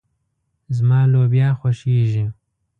[0.75, 2.25] زما لوبيا خوښيږي.